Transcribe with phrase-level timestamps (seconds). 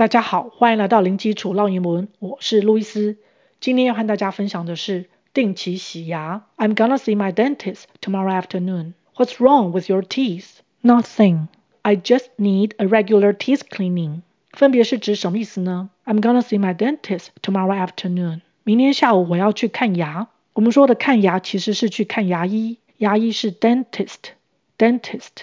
[0.00, 3.18] 大家好，欢迎来到零基础绕英文，我是路易斯。
[3.60, 6.46] 今天要和大家分享的是定期洗牙。
[6.56, 8.94] I'm gonna see my dentist tomorrow afternoon.
[9.16, 10.60] What's wrong with your teeth?
[10.82, 11.48] Nothing.
[11.82, 14.22] I just need a regular teeth cleaning.
[14.52, 18.40] 分别是指什么意思呢？I'm gonna see my dentist tomorrow afternoon.
[18.64, 20.28] 明天下午我要去看牙。
[20.54, 25.42] 我们说的看牙其实是去看牙医，牙医是 dentist，dentist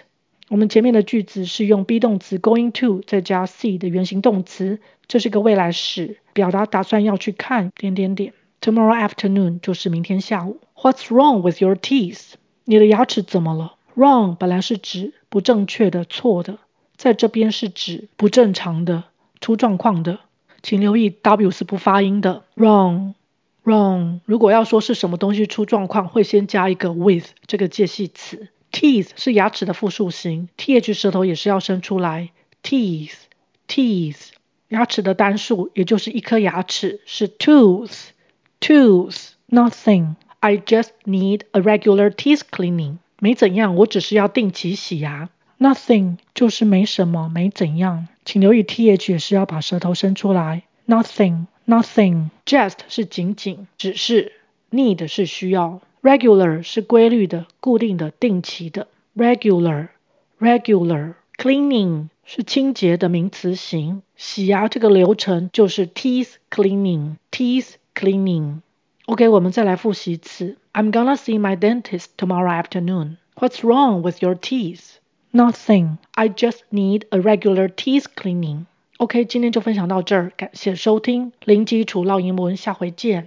[0.49, 8.33] 我们前面的句子是用 be 动词 going to 再加 see 的原形动词，这是个未来时，表达打算要去看点点点。
[8.61, 10.61] Tomorrow afternoon 就是明天下午。
[10.75, 12.35] What's wrong with your teeth？
[12.63, 16.59] 你的牙齿怎么了？Wrong 本来是指不正确的、错的，
[16.95, 19.03] 在这边是指不正常的、
[19.41, 20.19] 出状况的。
[20.63, 22.43] 请留意 W 是不发音的。
[22.55, 24.19] Wrong，wrong。
[24.25, 28.47] 如果要说是什么东西出状况，会先加一个 with 这个介系词。
[28.79, 32.29] Teeth 是牙齿的复数形，th 舌头也是要伸出来。
[32.61, 34.27] Teeth，teeth，
[34.67, 39.29] 牙齿的单数也就是一颗牙齿是 tooth，tooth。
[39.49, 40.13] Nothing。
[40.41, 42.97] I just need a regular teeth cleaning。
[43.17, 45.29] 没怎样，我只是要定期洗牙。
[45.57, 48.07] Nothing 就是没什么，没怎样。
[48.25, 50.61] 请留意 th 也是要把舌头伸出来。
[50.85, 52.29] Nothing，nothing。
[52.45, 54.33] Just 是仅仅，只是。
[54.69, 55.81] Need 是需要。
[56.02, 58.88] Regular 是规律的、固定的、定期的。
[59.16, 70.56] Regular，regular。Cleaning 是清洁的名词形，洗牙这个流程就是 teeth cleaning，teeth cleaning。OK，我们再来复习一次。
[70.72, 73.16] I'm gonna see my dentist tomorrow afternoon.
[73.34, 74.98] What's wrong with your teeth?
[75.32, 75.96] Nothing.
[76.12, 78.66] I just need a regular teeth cleaning.
[78.98, 83.26] OK，今天就分享到这儿，感谢收听零基础绕英文，下回见。